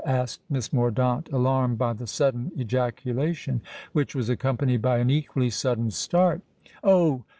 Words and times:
asked 0.03 0.41
Miss 0.49 0.73
Mordaunt, 0.73 1.29
alarmed 1.31 1.77
by 1.77 1.93
the 1.93 2.07
sudden 2.07 2.51
ejaculation, 2.57 3.61
which 3.93 4.15
was 4.15 4.29
accompanied 4.31 4.81
by 4.81 4.97
an 4.97 5.11
equally 5.11 5.51
sudden 5.51 5.91
start. 5.91 6.41
"Oh! 6.83 7.23